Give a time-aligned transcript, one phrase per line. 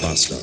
[0.00, 0.40] Bastard.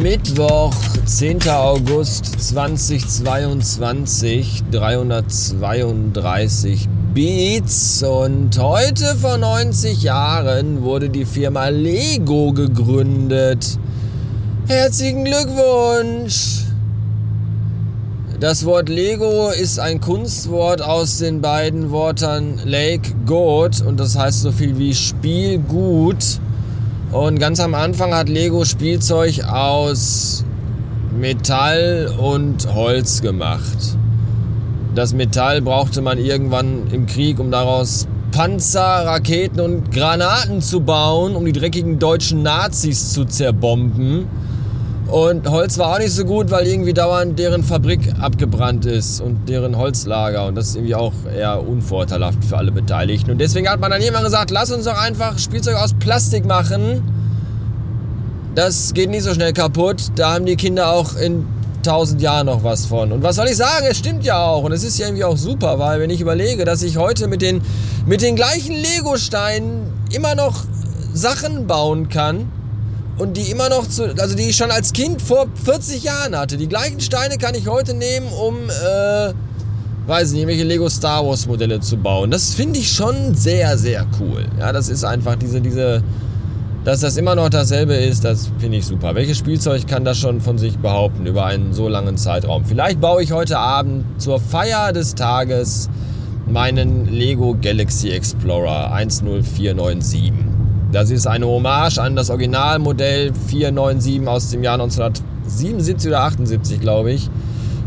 [0.00, 0.74] Mittwoch,
[1.06, 1.48] 10.
[1.48, 13.78] August 2022, 332 Beats und heute vor 90 Jahren wurde die Firma Lego gegründet.
[14.66, 16.53] Herzlichen Glückwunsch!
[18.40, 24.42] Das Wort Lego ist ein Kunstwort aus den beiden Worten Lake God und das heißt
[24.42, 26.40] so viel wie Spiel gut.
[27.12, 30.44] Und ganz am Anfang hat Lego Spielzeug aus
[31.16, 33.96] Metall und Holz gemacht.
[34.96, 41.36] Das Metall brauchte man irgendwann im Krieg, um daraus Panzer, Raketen und Granaten zu bauen,
[41.36, 44.26] um die dreckigen deutschen Nazis zu zerbomben.
[45.08, 49.48] Und Holz war auch nicht so gut, weil irgendwie dauernd deren Fabrik abgebrannt ist und
[49.48, 50.46] deren Holzlager.
[50.46, 53.30] Und das ist irgendwie auch eher unvorteilhaft für alle Beteiligten.
[53.30, 57.02] Und deswegen hat man dann irgendwann gesagt, lass uns doch einfach Spielzeug aus Plastik machen.
[58.54, 60.02] Das geht nicht so schnell kaputt.
[60.16, 61.46] Da haben die Kinder auch in
[61.82, 63.12] tausend Jahren noch was von.
[63.12, 63.86] Und was soll ich sagen?
[63.88, 64.64] Es stimmt ja auch.
[64.64, 67.42] Und es ist ja irgendwie auch super, weil wenn ich überlege, dass ich heute mit
[67.42, 67.60] den,
[68.06, 70.64] mit den gleichen Lego-Steinen immer noch
[71.12, 72.48] Sachen bauen kann
[73.18, 76.56] und die immer noch zu, also die ich schon als Kind vor 40 Jahren hatte.
[76.56, 79.32] Die gleichen Steine kann ich heute nehmen, um, äh,
[80.06, 82.30] weiß nicht, welche Lego Star Wars Modelle zu bauen.
[82.30, 84.44] Das finde ich schon sehr, sehr cool.
[84.58, 86.02] Ja, das ist einfach diese, diese,
[86.84, 89.14] dass das immer noch dasselbe ist, das finde ich super.
[89.14, 92.64] Welches Spielzeug kann das schon von sich behaupten über einen so langen Zeitraum?
[92.64, 95.88] Vielleicht baue ich heute Abend zur Feier des Tages
[96.46, 100.32] meinen Lego Galaxy Explorer 10497.
[100.94, 107.10] Das ist eine Hommage an das Originalmodell 497 aus dem Jahr 1977 oder 78, glaube
[107.10, 107.28] ich.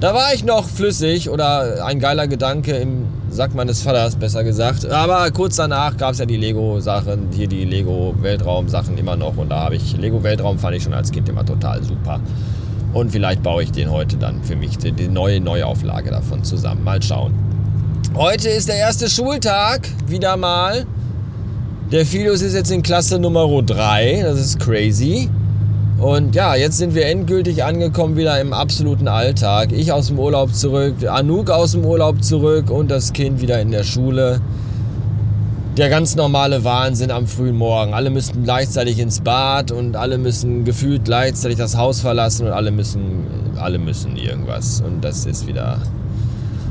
[0.01, 4.85] Da war ich noch flüssig oder ein geiler Gedanke im Sack meines Vaters, besser gesagt.
[4.91, 9.37] Aber kurz danach gab es ja die Lego-Sachen, hier die Lego-Weltraum-Sachen immer noch.
[9.37, 12.19] Und da habe ich, Lego-Weltraum fand ich schon als Kind immer total super.
[12.91, 16.83] Und vielleicht baue ich den heute dann für mich, die neue Neuauflage davon zusammen.
[16.83, 17.33] Mal schauen.
[18.15, 20.85] Heute ist der erste Schultag, wieder mal.
[21.89, 25.29] Der Filius ist jetzt in Klasse Nummer 3, das ist crazy.
[25.99, 29.71] Und ja, jetzt sind wir endgültig angekommen wieder im absoluten Alltag.
[29.71, 33.71] Ich aus dem Urlaub zurück, Anouk aus dem Urlaub zurück und das Kind wieder in
[33.71, 34.41] der Schule.
[35.77, 37.93] Der ganz normale Wahnsinn am frühen Morgen.
[37.93, 42.71] Alle müssen gleichzeitig ins Bad und alle müssen gefühlt gleichzeitig das Haus verlassen und alle
[42.71, 44.81] müssen, alle müssen irgendwas.
[44.81, 45.79] Und das ist wieder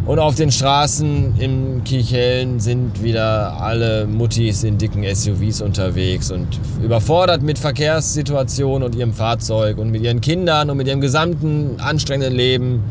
[0.07, 6.47] und auf den Straßen im Kichellen sind wieder alle Muttis in dicken SUVs unterwegs und
[6.81, 12.37] überfordert mit Verkehrssituationen und ihrem Fahrzeug und mit ihren Kindern und mit ihrem gesamten anstrengenden
[12.37, 12.85] Leben.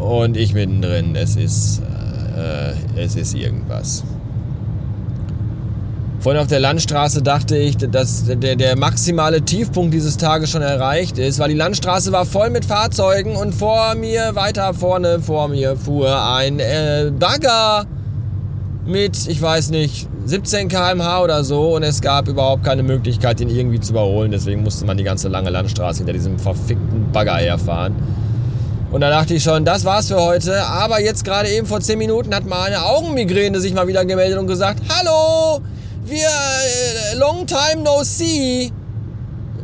[0.00, 1.14] Und ich mittendrin.
[1.14, 1.82] Es ist,
[2.34, 4.02] äh, es ist irgendwas.
[6.20, 11.16] Vorhin auf der Landstraße dachte ich, dass der, der maximale Tiefpunkt dieses Tages schon erreicht
[11.16, 15.76] ist, weil die Landstraße war voll mit Fahrzeugen und vor mir, weiter vorne vor mir,
[15.76, 17.86] fuhr ein äh, Bagger
[18.84, 23.48] mit, ich weiß nicht, 17 km/h oder so und es gab überhaupt keine Möglichkeit, ihn
[23.48, 24.30] irgendwie zu überholen.
[24.30, 27.94] Deswegen musste man die ganze lange Landstraße hinter diesem verfickten Bagger herfahren.
[28.92, 30.64] Und da dachte ich schon, das war's für heute.
[30.64, 34.38] Aber jetzt gerade eben vor 10 Minuten hat mal eine Augenmigräne sich mal wieder gemeldet
[34.38, 35.62] und gesagt, Hallo,
[36.10, 38.72] wir, äh, long time no see.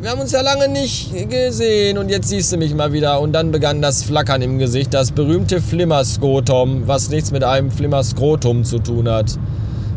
[0.00, 3.20] Wir haben uns ja lange nicht gesehen und jetzt siehst du mich mal wieder.
[3.20, 8.64] Und dann begann das Flackern im Gesicht, das berühmte Flimmerskrotum, was nichts mit einem Flimmerskrotum
[8.64, 9.38] zu tun hat.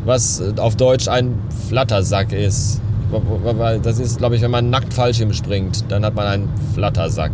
[0.06, 2.82] Was äh, auf Deutsch ein Flattersack ist.
[3.84, 7.32] Das ist, glaube ich, wenn man nackt Fallschirm springt, dann hat man einen Flattersack.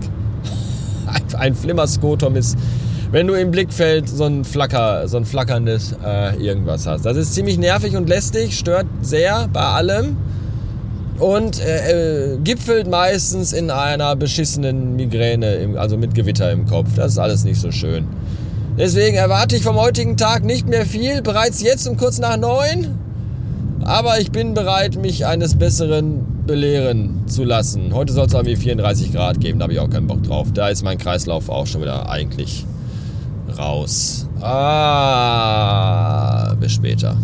[1.38, 2.58] Ein Flimmerskotum ist
[3.16, 7.06] wenn du im Blickfeld so ein Flacker, so ein flackerndes äh, irgendwas hast.
[7.06, 10.18] Das ist ziemlich nervig und lästig, stört sehr bei allem
[11.20, 16.90] und äh, äh, gipfelt meistens in einer beschissenen Migräne, im, also mit Gewitter im Kopf.
[16.98, 18.06] Das ist alles nicht so schön.
[18.78, 23.00] Deswegen erwarte ich vom heutigen Tag nicht mehr viel, bereits jetzt um kurz nach neun.
[23.86, 27.94] Aber ich bin bereit, mich eines Besseren belehren zu lassen.
[27.94, 30.50] Heute soll es irgendwie 34 Grad geben, da habe ich auch keinen Bock drauf.
[30.54, 32.66] Da ist mein Kreislauf auch schon wieder eigentlich
[33.58, 34.28] raus.
[34.42, 37.18] Ah, bis später.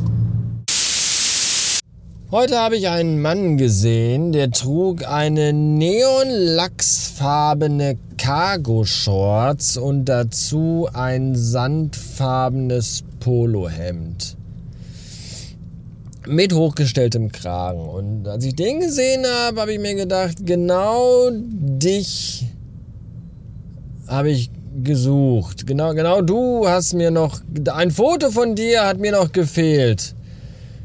[2.31, 13.04] Heute habe ich einen Mann gesehen, der trug eine neonlachsfarbene Cargo-Shorts und dazu ein sandfarbenes
[13.19, 14.38] Polohemd.
[16.25, 17.81] Mit hochgestelltem Kragen.
[17.81, 22.45] Und als ich den gesehen habe, habe ich mir gedacht, genau dich
[24.07, 24.50] habe ich
[24.83, 25.68] gesucht.
[25.68, 27.41] Genau, genau du hast mir noch,
[27.73, 30.15] ein Foto von dir hat mir noch gefehlt.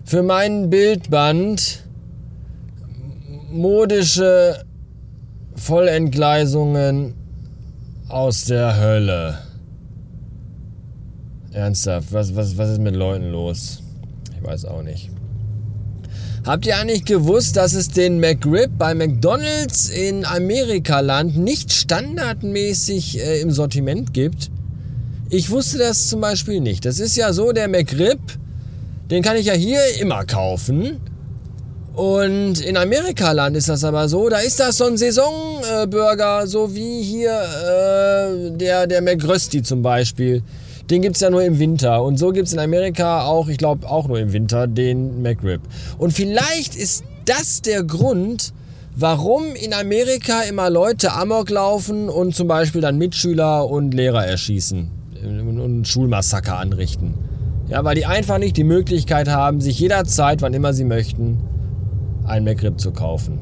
[0.06, 1.82] für meinen Bildband
[3.50, 4.64] modische
[5.56, 7.14] Vollentgleisungen
[8.08, 9.38] aus der Hölle.
[11.52, 13.82] Ernsthaft, was, was, was ist mit Leuten los?
[14.36, 15.10] Ich weiß auch nicht.
[16.46, 23.40] Habt ihr eigentlich gewusst, dass es den McRib bei McDonald's in Amerikaland nicht standardmäßig äh,
[23.40, 24.52] im Sortiment gibt?
[25.28, 26.84] Ich wusste das zum Beispiel nicht.
[26.84, 28.20] Das ist ja so, der McRib,
[29.10, 31.00] den kann ich ja hier immer kaufen.
[31.96, 37.02] Und in Amerikaland ist das aber so, da ist das so ein Saisonburger, so wie
[37.02, 40.44] hier äh, der, der McRösti zum Beispiel.
[40.90, 42.02] Den gibt es ja nur im Winter.
[42.04, 45.60] Und so gibt es in Amerika auch, ich glaube auch nur im Winter, den McRib.
[45.98, 48.52] Und vielleicht ist das der Grund,
[48.94, 54.90] warum in Amerika immer Leute Amok laufen und zum Beispiel dann Mitschüler und Lehrer erschießen
[55.24, 57.14] und Schulmassaker anrichten.
[57.68, 61.40] Ja, weil die einfach nicht die Möglichkeit haben, sich jederzeit, wann immer sie möchten,
[62.24, 63.40] ein McRib zu kaufen.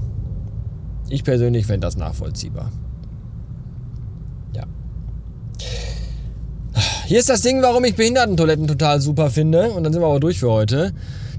[1.11, 2.73] Ich persönlich fände das nachvollziehbar.
[7.07, 9.71] Hier ist das Ding, warum ich Behindertentoiletten total super finde.
[9.73, 10.93] Und dann sind wir auch durch für heute.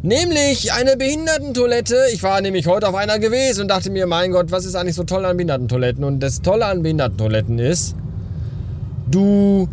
[0.03, 1.97] Nämlich eine Behindertentoilette.
[2.13, 4.93] Ich war nämlich heute auf einer gewesen und dachte mir, mein Gott, was ist eigentlich
[4.93, 6.03] so toll an Behindertentoiletten?
[6.03, 7.95] Und das Tolle an Behindertentoiletten ist,
[9.09, 9.67] du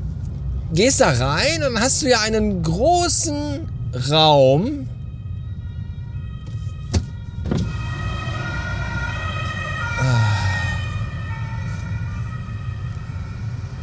[0.73, 3.69] gehst da rein und hast du ja einen großen
[4.11, 4.89] Raum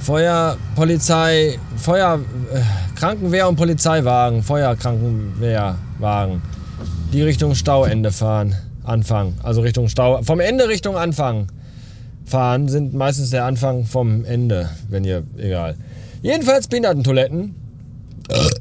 [0.10, 2.20] Feuer, Polizei, Feuer,
[2.52, 2.62] äh,
[2.98, 6.42] Krankenwehr und Polizeiwagen, Feuerkrankenwehrwagen,
[7.14, 9.38] die Richtung Stauende fahren, anfangen.
[9.44, 11.52] Also Richtung Stau, vom Ende Richtung Anfang
[12.26, 15.76] fahren, sind meistens der Anfang vom Ende, wenn ihr, egal.
[16.24, 17.54] Jedenfalls Behindertentoiletten.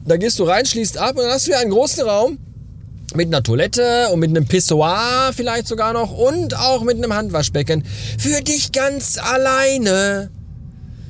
[0.04, 2.36] Da gehst du rein, schließt ab und dann hast du ja einen großen Raum
[3.14, 7.84] mit einer Toilette und mit einem Pissoir vielleicht sogar noch und auch mit einem Handwaschbecken.
[8.18, 10.28] Für dich ganz alleine.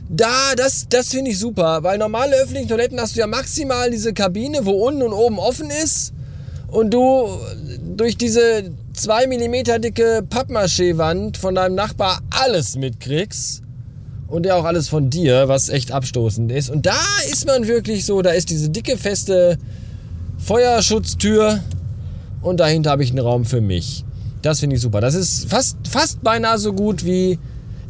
[0.09, 4.15] Da, das, das finde ich super, weil normale öffentliche Toiletten hast du ja maximal diese
[4.15, 6.15] Kabine, wo unten und oben offen ist
[6.69, 7.29] und du
[7.97, 13.63] durch diese 2 mm dicke Pappmaché-Wand von deinem Nachbar alles mitkriegst
[14.29, 16.71] und ja auch alles von dir, was echt abstoßend ist.
[16.71, 17.01] Und da
[17.31, 19.59] ist man wirklich so, da ist diese dicke, feste
[20.39, 21.61] Feuerschutztür
[22.41, 24.05] und dahinter habe ich einen Raum für mich.
[24.43, 25.01] Das finde ich super.
[25.01, 27.39] Das ist fast, fast beinahe so gut wie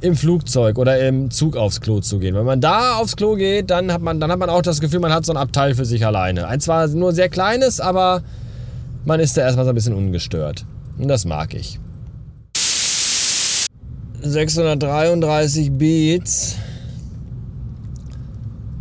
[0.01, 2.35] im Flugzeug oder im Zug aufs Klo zu gehen.
[2.35, 5.01] Wenn man da aufs Klo geht, dann hat man, dann hat man auch das Gefühl,
[5.01, 6.47] man hat so ein Abteil für sich alleine.
[6.47, 8.23] Ein zwar nur sehr kleines, aber
[9.05, 10.65] man ist da erstmal so ein bisschen ungestört.
[10.99, 11.81] Und das mag ich.
[14.23, 16.57] 633 Beats.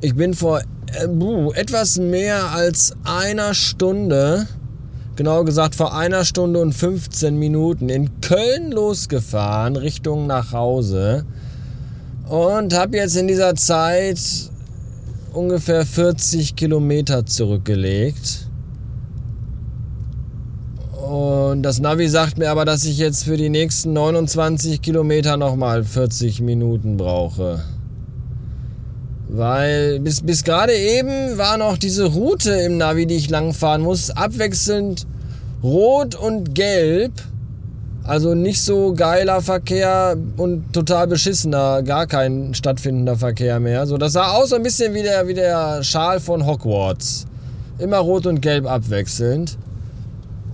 [0.02, 4.48] Ich bin vor äh, etwas mehr als einer Stunde
[5.18, 11.26] genau gesagt vor einer Stunde und 15 Minuten in Köln losgefahren Richtung nach Hause
[12.30, 14.20] und habe jetzt in dieser Zeit
[15.34, 18.48] ungefähr 40 Kilometer zurückgelegt.
[21.02, 25.84] Und das Navi sagt mir aber, dass ich jetzt für die nächsten 29 Kilometer nochmal
[25.84, 27.64] 40 Minuten brauche.
[29.30, 34.10] Weil bis, bis gerade eben war noch diese Route im Navi, die ich langfahren muss,
[34.10, 35.06] abwechselnd
[35.62, 37.12] rot und gelb.
[38.04, 43.86] Also nicht so geiler Verkehr und total beschissener, gar kein stattfindender Verkehr mehr.
[43.86, 47.26] So, das sah aus so ein bisschen wie der, wie der Schal von Hogwarts.
[47.80, 49.58] Immer rot und gelb abwechselnd.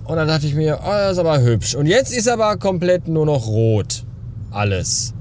[0.04, 1.76] Und dann dachte ich mir, oh, das ist aber hübsch.
[1.76, 4.02] Und jetzt ist aber komplett nur noch rot.
[4.50, 5.14] Alles.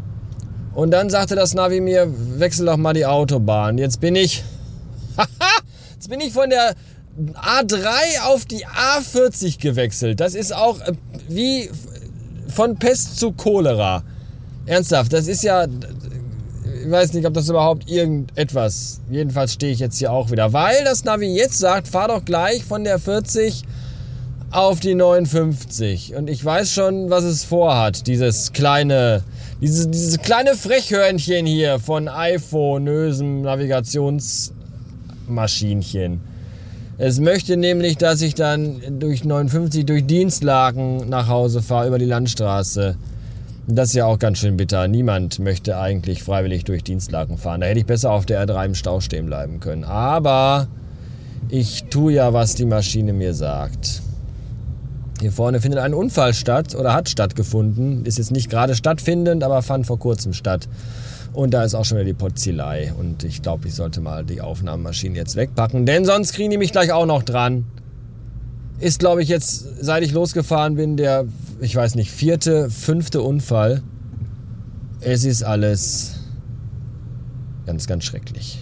[0.75, 2.07] Und dann sagte das Navi mir,
[2.39, 3.77] wechsel doch mal die Autobahn.
[3.77, 4.43] Jetzt bin ich,
[5.93, 6.75] jetzt bin ich von der
[7.35, 7.85] A3
[8.25, 10.19] auf die A40 gewechselt.
[10.19, 10.93] Das ist auch äh,
[11.27, 11.69] wie
[12.47, 14.03] von Pest zu Cholera.
[14.65, 19.97] Ernsthaft, das ist ja, ich weiß nicht, ob das überhaupt irgendetwas, jedenfalls stehe ich jetzt
[19.97, 23.63] hier auch wieder, weil das Navi jetzt sagt, fahr doch gleich von der 40
[24.53, 26.15] auf die 59.
[26.15, 29.23] Und ich weiß schon, was es vorhat, dieses kleine
[29.63, 36.19] dieses, dieses kleine Frechhörnchen hier von iPhone, Nösem Navigationsmaschinchen.
[36.97, 42.03] Es möchte nämlich, dass ich dann durch 59 durch Dienstlagen nach Hause fahre über die
[42.03, 42.97] Landstraße.
[43.65, 44.89] Das ist ja auch ganz schön bitter.
[44.89, 47.61] Niemand möchte eigentlich freiwillig durch Dienstlagen fahren.
[47.61, 49.85] Da hätte ich besser auf der R3 im Stau stehen bleiben können.
[49.85, 50.67] Aber
[51.47, 54.01] ich tue ja, was die Maschine mir sagt.
[55.23, 58.05] Hier vorne findet ein Unfall statt oder hat stattgefunden.
[58.05, 60.67] Ist jetzt nicht gerade stattfindend, aber fand vor kurzem statt.
[61.31, 62.91] Und da ist auch schon wieder die Potzilei.
[62.99, 66.73] Und ich glaube, ich sollte mal die Aufnahmemaschine jetzt wegpacken, denn sonst kriegen die mich
[66.73, 67.63] gleich auch noch dran.
[68.81, 71.23] ist, glaube ich, jetzt, seit ich losgefahren bin, der,
[71.61, 73.81] ich weiß nicht, vierte, fünfte Unfall.
[74.99, 76.17] Es ist alles
[77.65, 78.59] ganz, ganz schrecklich.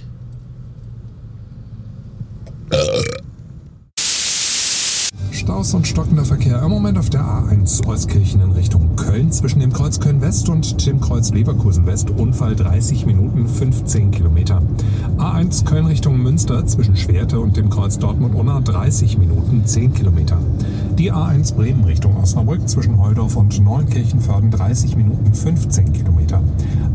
[5.62, 9.72] Staus und stockender Verkehr im Moment auf der A1 Euskirchen in Richtung Köln zwischen dem
[9.72, 12.10] Kreuz Köln West und dem Kreuz Leverkusen West.
[12.10, 14.64] Unfall 30 Minuten 15 Kilometer.
[15.20, 20.40] A1 Köln Richtung Münster zwischen Schwerte und dem Kreuz Dortmund Unna 30 Minuten 10 Kilometer.
[20.98, 26.42] Die A1 Bremen Richtung Osnabrück zwischen Holdorf und Neunkirchenförden 30 Minuten 15 Kilometer.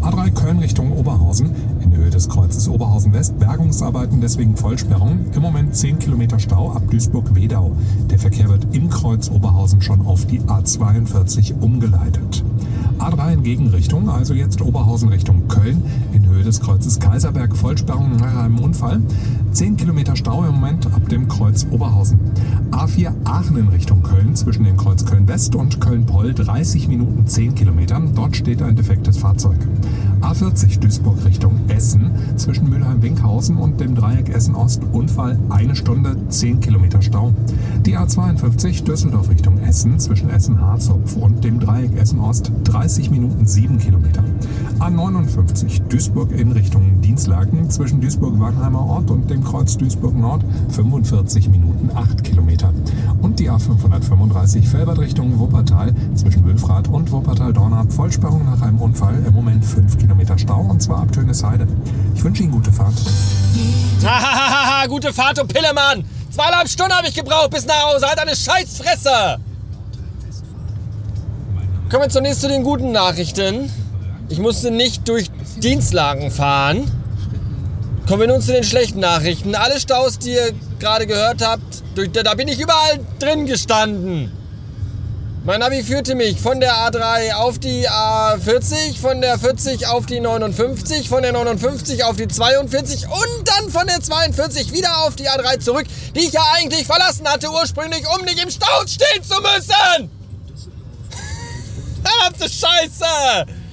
[0.00, 1.50] A3 Köln Richtung Oberhausen
[1.97, 5.21] Höhe des Kreuzes Oberhausen West Bergungsarbeiten deswegen Vollsperrung.
[5.35, 7.73] Im Moment 10 Kilometer Stau ab Duisburg-Wedau.
[8.11, 12.45] Der Verkehr wird im Kreuz Oberhausen schon auf die A42 umgeleitet.
[12.99, 18.37] A3 in Gegenrichtung, also jetzt Oberhausen Richtung Köln, in Höhe des Kreuzes Kaiserberg, Vollsperrung nach
[18.37, 19.00] einem Unfall.
[19.52, 22.19] 10 Kilometer Stau im Moment ab dem Kreuz Oberhausen.
[22.71, 27.26] A4 Aachen in Richtung Köln, zwischen dem Kreuz Köln West und Köln Poll, 30 Minuten
[27.26, 28.02] 10 Kilometer.
[28.14, 29.57] Dort steht ein defektes Fahrzeug.
[30.21, 37.00] A40 Duisburg Richtung Essen, zwischen Mülheim-Winkhausen und dem Dreieck Essen-Ost, Unfall, eine Stunde, 10 Kilometer
[37.02, 37.33] Stau.
[37.85, 44.25] Die A52 Düsseldorf Richtung Essen, zwischen Essen-Harzopf und dem Dreieck Essen-Ost, 30 Minuten 7 Kilometer.
[44.81, 51.90] A59 Duisburg in Richtung Dienstlaken, zwischen Duisburg-Wagenheimer Ort und dem Kreuz Duisburg Nord, 45 Minuten
[51.95, 52.73] 8 Kilometer.
[53.23, 59.35] Und die A535 Felbert Richtung Wuppertal, zwischen Wülfrath und Wuppertal-Dornab, Vollsperrung nach einem Unfall, im
[59.35, 61.66] Moment 5 Kilometer Stau und zwar ab Tönesheide.
[62.14, 62.95] Ich wünsche Ihnen gute Fahrt.
[64.04, 66.04] Hahaha, gute Fahrt, du Pillemann!
[66.30, 68.06] Zweieinhalb Stunden habe ich gebraucht bis nach Hause.
[68.06, 69.38] Halt deine Scheißfresse!
[71.88, 73.71] Kommen wir zunächst zu den guten Nachrichten.
[74.28, 76.91] Ich musste nicht durch Dienstlagen fahren.
[78.07, 79.55] Kommen wir nun zu den schlechten Nachrichten.
[79.55, 81.83] Alle Staus, die ihr gerade gehört habt,
[82.13, 84.31] da bin ich überall drin gestanden.
[85.45, 90.19] Mein Navi führte mich von der A3 auf die A40, von der 40 auf die
[90.19, 95.29] 59, von der 59 auf die 42 und dann von der 42 wieder auf die
[95.29, 95.87] A3 zurück,
[96.17, 100.11] die ich ja eigentlich verlassen hatte ursprünglich, um nicht im Stau stehen zu müssen.
[102.03, 103.65] Verdammte Scheiße!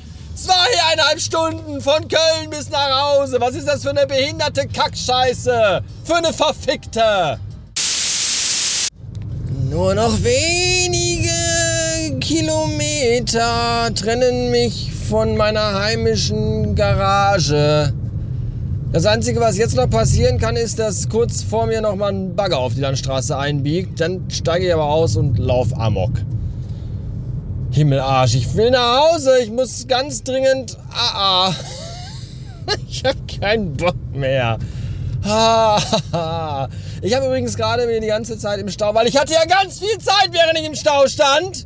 [0.43, 3.37] Zweieinhalb Stunden von Köln bis nach Hause.
[3.39, 5.81] Was ist das für eine behinderte Kackscheiße?
[6.03, 7.39] Für eine verfickte.
[9.69, 11.31] Nur noch wenige
[12.19, 17.93] Kilometer trennen mich von meiner heimischen Garage.
[18.91, 22.35] Das Einzige, was jetzt noch passieren kann, ist, dass kurz vor mir noch mal ein
[22.35, 24.01] Bagger auf die Landstraße einbiegt.
[24.01, 26.11] Dann steige ich aber aus und lauf amok.
[27.73, 29.39] Himmelarsch, ich will nach Hause.
[29.41, 30.77] Ich muss ganz dringend...
[30.91, 31.55] Ah, ah.
[32.87, 34.57] Ich habe keinen Bock mehr.
[35.25, 39.97] Ich habe übrigens gerade die ganze Zeit im Stau, weil ich hatte ja ganz viel
[39.97, 41.65] Zeit, während ich im Stau stand,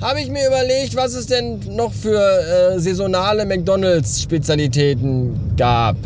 [0.00, 5.96] habe ich mir überlegt, was es denn noch für äh, saisonale McDonalds-Spezialitäten gab.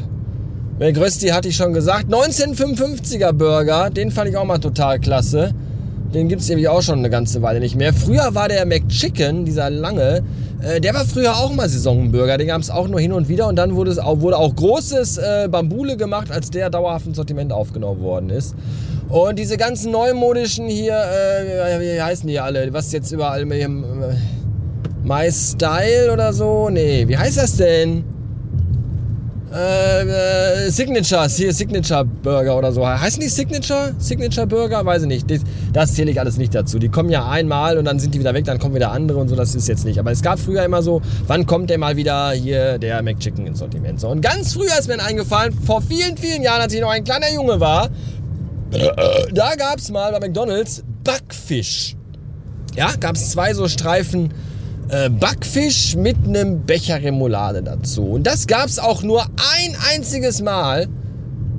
[0.78, 2.10] McRösti hatte ich schon gesagt.
[2.10, 5.54] 1955er Burger, den fand ich auch mal total klasse.
[6.14, 7.92] Den gibt es irgendwie auch schon eine ganze Weile nicht mehr.
[7.92, 10.22] Früher war der McChicken, dieser lange,
[10.60, 12.36] äh, der war früher auch mal Saisonburger.
[12.36, 14.54] Den gab es auch nur hin und wieder und dann wurde, es auch, wurde auch
[14.54, 18.56] großes äh, Bambule gemacht, als der dauerhaft ins Sortiment aufgenommen worden ist.
[19.08, 22.72] Und diese ganzen neumodischen hier, äh, wie heißen die alle?
[22.72, 24.14] Was jetzt überall mit dem äh,
[25.04, 26.70] My Style oder so?
[26.70, 28.04] Nee, wie heißt das denn?
[29.52, 32.86] Äh, äh, hier Signature Burger oder so.
[32.86, 33.94] Heißen die Signature?
[33.98, 34.84] Signature Burger?
[34.86, 35.30] Weiß ich nicht.
[35.30, 35.40] Das,
[35.72, 36.78] das zähle ich alles nicht dazu.
[36.78, 39.28] Die kommen ja einmal und dann sind die wieder weg, dann kommen wieder andere und
[39.28, 39.34] so.
[39.34, 39.98] Das ist jetzt nicht.
[39.98, 43.58] Aber es gab früher immer so, wann kommt der mal wieder hier der McChicken ins
[43.58, 43.98] Sortiment?
[43.98, 44.08] So.
[44.08, 47.32] Und ganz früher ist mir eingefallen, vor vielen, vielen Jahren, als ich noch ein kleiner
[47.32, 47.90] Junge war,
[49.32, 51.96] da gab es mal bei McDonalds Backfisch.
[52.76, 54.32] Ja, gab es zwei so Streifen
[54.90, 58.02] äh, Backfisch mit einem Becher Remoulade dazu.
[58.04, 60.88] Und das gab es auch nur ein einziges Mal,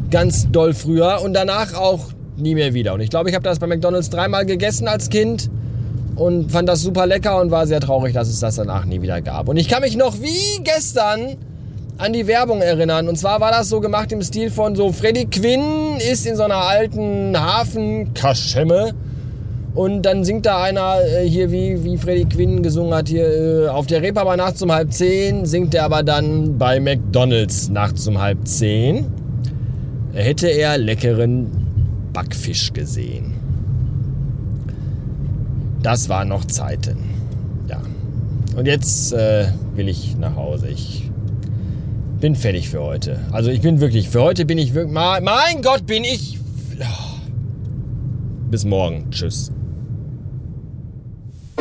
[0.09, 2.07] ganz doll früher und danach auch
[2.37, 2.93] nie mehr wieder.
[2.93, 5.49] Und ich glaube, ich habe das bei McDonald's dreimal gegessen als Kind
[6.15, 9.21] und fand das super lecker und war sehr traurig, dass es das danach nie wieder
[9.21, 9.47] gab.
[9.47, 11.37] Und ich kann mich noch wie gestern
[11.97, 13.07] an die Werbung erinnern.
[13.07, 16.43] Und zwar war das so gemacht im Stil von so Freddy Quinn ist in so
[16.43, 18.93] einer alten Hafenkaschemme
[19.73, 23.67] und dann singt da einer äh, hier, wie, wie Freddy Quinn gesungen hat, hier äh,
[23.69, 28.19] auf der Reeperbahn nachts um halb zehn, singt er aber dann bei McDonalds nachts um
[28.19, 29.05] halb zehn.
[30.13, 31.47] Hätte er leckeren
[32.11, 33.33] Backfisch gesehen.
[35.81, 36.97] Das waren noch Zeiten.
[37.69, 37.81] Ja.
[38.57, 40.67] Und jetzt äh, will ich nach Hause.
[40.67, 41.09] Ich
[42.19, 43.19] bin fertig für heute.
[43.31, 46.37] Also ich bin wirklich, für heute bin ich wirklich, mein Gott, bin ich...
[48.49, 49.09] Bis morgen.
[49.11, 49.49] Tschüss.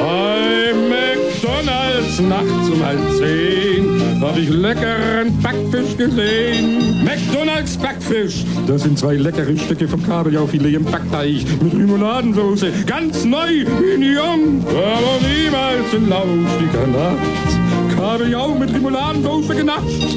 [0.00, 7.04] Bei McDonalds nachts um halb zehn hab ich leckeren Backfisch gesehen.
[7.04, 13.64] McDonalds Backfisch, das sind zwei leckere Stücke vom Kabeljaufilet im Backteig mit Remouladensoße, ganz neu
[13.94, 17.96] in jung, aber niemals in lauschtiger Nacht.
[17.96, 20.16] Kabeljau mit Remouladensoße genascht.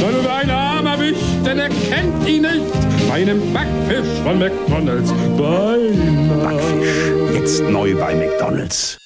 [0.00, 3.08] Dann über einen Arm erwischt, denn er kennt ihn nicht.
[3.08, 5.12] Meinen Backfisch von McDonalds.
[5.36, 6.42] Beinahe.
[6.42, 7.34] Backfisch.
[7.34, 8.98] Jetzt neu bei McDonalds.